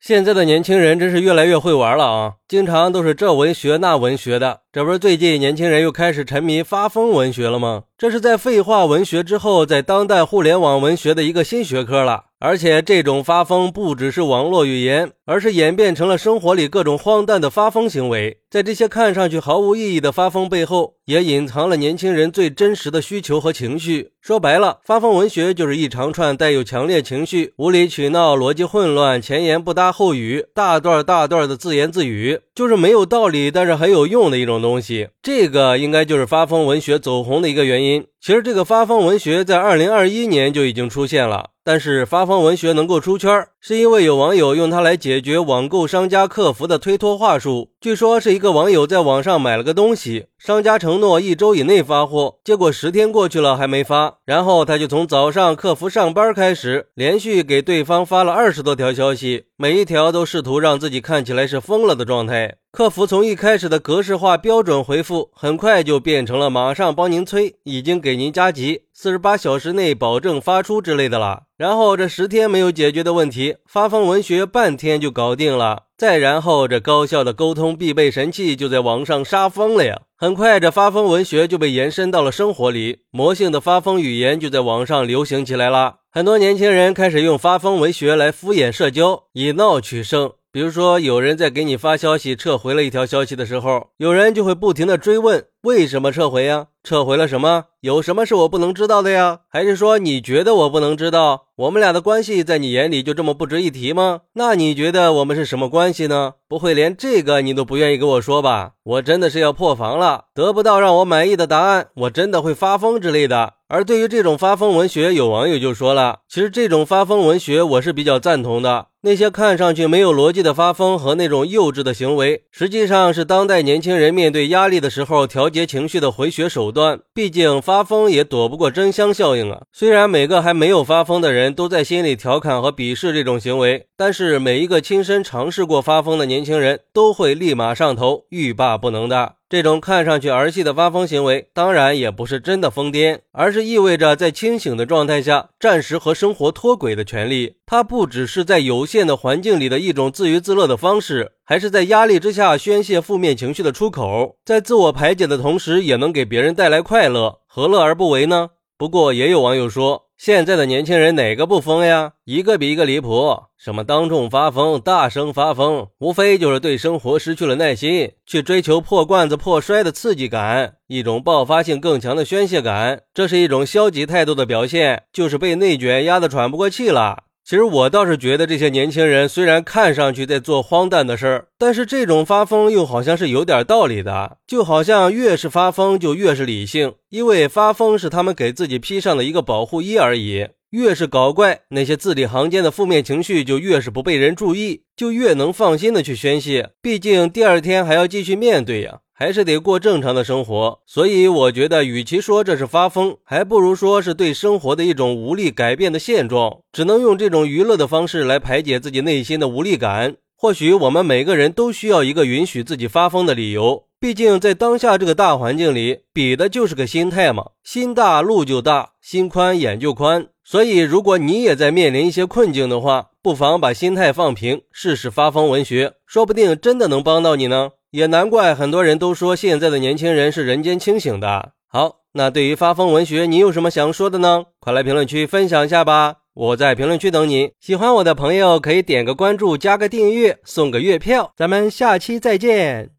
[0.00, 4.60] 现在的年轻人真是越来越会玩了啊，经常都是这文学那文学的。
[4.72, 7.82] 这不是最近年轻人又开始沉迷发疯文学了吗？
[7.98, 12.26] 这是在废话文学之后，在当代互联网文学的一个新学科了。
[12.40, 18.38] 而且这种发疯不只是网络语言，而是演变成了生活里各种荒诞的发疯行为。
[18.48, 24.10] 在这些看上去毫无意义的发疯背后，也隐藏了年轻人最真实的需求和情绪。
[24.20, 35.08] 说白了，发疯文学就是一长串带有强烈情绪、无理取闹、逻辑混乱、前言不搭后语、大段大段的自言自语，就是没有道理但是很有用的一种东西。
[35.22, 38.06] 这个应该就是发疯文学走红的一个原因。
[38.20, 41.50] 其实，这个发疯文学在二零二一年就已经出现了。
[41.68, 47.72] 但是发疯文学能够出圈，是因为有网友用它来解决网购商家客服的推脱话术。
[47.78, 54.16] 据说是一个网友在网上买了个东西，商家承诺一周以内发货，结果十天过去了还没发。
[54.24, 62.54] 然后他就从早上客服上班开始，连续给对方发了二十多条消息，每一条都试图让自己看起来是疯了的状态。
[62.70, 71.44] 客服从一开始的格式化标准回复，很快就变成了马上帮您催，已经给您加急，四十八小时内保证发出之类的了。
[71.56, 75.84] 然后这十天没有解决的问题，发疯文学半天就搞定了。
[75.96, 80.02] 再然后这高效的沟通必备神器就在网上杀疯了呀！
[80.16, 85.96] 很快这发疯文学就被延伸到了生活里，魔性的发疯语言就在网上流行起来了。
[86.10, 90.32] 很多年轻人开始用发疯文学来敷衍社交，以闹取胜。
[90.50, 96.66] 比如说，有人在给你发消息撤回了一条消息的时候，有人就会不停的追问：为什么撤回呀？
[96.84, 97.64] 撤回了什么？
[97.80, 99.40] 有什么是我不能知道的呀？
[99.48, 101.46] 还是说你觉得我不能知道？
[101.56, 104.20] 我们俩的关系在你眼里就这么不值一提吗？
[104.34, 106.34] 那你觉得我们是什么关系呢？
[106.48, 108.72] 不会连这个你都不愿意跟我说吧？
[108.84, 113.54] 我真的是要破防了，得不到让我满意的答案，我真的会发疯之类的。
[113.66, 118.86] 而对于这种发疯文学，有网友就说了：“其实这种发疯文学我是比较赞同的。
[119.02, 127.00] 那些看上去没有逻辑的发疯和那种幼稚的行为，实际上是当代年轻人面对压力的时候调调节情绪的回血手段。
[127.14, 129.62] 毕竟发疯也躲不过真香效应啊。
[129.72, 147.56] 虽然每个还没有发疯的人都在心里调侃和鄙视这种行为，但是每一个亲身尝试过发疯的年轻人都会立马上头，欲罢不能的。”这种看上去儿戏的发疯行为，当然也不是真的疯癫，而是意味着在清醒的状态下暂时和生活脱轨的权利。
[147.66, 158.50] 它不只是在有限的环境里的一种自娱自乐的方式，还是在压力之下宣泄负面情绪的出口，在自我排解的同时，也能给别人带来快乐，何乐而不为呢？
[158.76, 160.07] 不过，也有网友说。
[160.18, 162.14] 现在的年轻人哪个不疯呀？
[162.24, 173.02] 一个比一个离谱，什么当众发疯、大声发疯，无非就是对生活失去了耐心，去追求破罐子破摔的刺激感，一种爆发性更强的宣泄感。
[173.14, 177.27] 这是一种消极态度的表现，就是被内卷压得喘不过气了。
[177.48, 184.36] 其实我倒是觉得，这些年轻人虽然看上去在做荒诞的事儿，但是这种发疯又好像是有点道理的。
[184.46, 190.46] 就好像越是发疯，就越是理性，因为发疯是他们给自己披上的一个保护衣而已。
[190.72, 196.72] 越是搞怪，那些字里行间的负面情绪就越是不被人注意，就越能放心的去宣泄。
[196.82, 198.98] 毕竟第二天还要继续面对呀。
[199.20, 210.14] 还是得过正常的生活，所以我觉得，与其说这是发疯，还不如说是对生活的一种无力改变的现状，只能用这种娱乐的方式来排解自己内心的无力感。
[210.36, 217.44] 或许我们每个人都需要一个允许自己发疯的理由，毕竟在当下这个大环境里，比的就是个心态嘛。
[217.64, 220.28] 心大路就大，心宽眼就宽。
[220.44, 227.70] 所以，如果你也在面临一些困境的话，不妨把心态放平，试试发疯文学，说不定真的能帮到你呢。
[227.90, 231.52] 也难怪很多人都说现在的年轻人是人间清醒的。
[231.66, 234.44] 好，那对于发疯文学，你有什么想说的呢？
[234.60, 236.16] 快来评论区分享一下吧！
[236.34, 237.50] 我在评论区等你。
[237.60, 241.32] 喜欢我的朋友可以点个关注，加个订阅，送个月票。
[241.36, 242.90] 咱们下期再见。